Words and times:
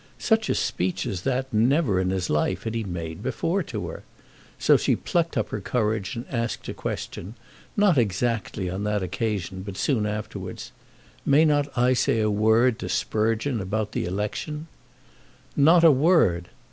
Such 0.17 0.49
a 0.49 0.55
speech 0.55 1.05
as 1.05 1.21
that 1.21 1.53
never 1.53 1.99
in 2.01 2.09
his 2.09 2.27
life 2.27 2.63
had 2.63 2.73
he 2.73 2.83
made 2.83 3.21
before 3.21 3.61
to 3.61 3.87
her! 3.89 4.01
So 4.57 4.75
she 4.75 4.95
plucked 4.95 5.37
up 5.37 5.49
her 5.49 5.61
courage 5.61 6.15
and 6.15 6.25
asked 6.31 6.65
her 6.65 6.73
question, 6.73 7.35
not 7.77 7.99
exactly 7.99 8.67
on 8.67 8.83
that 8.85 9.03
occasion, 9.03 9.61
but 9.61 9.77
soon 9.77 10.07
afterwards; 10.07 10.71
"May 11.23 11.45
not 11.45 11.67
I 11.77 11.93
say 11.93 12.19
a 12.19 12.31
word 12.31 12.79
to 12.79 12.89
Sprugeon 12.89 13.61
about 13.61 13.91
the 13.91 14.05
election?" 14.05 14.65
"Not 15.55 15.83
a 15.83 15.91
word!" 15.91 16.49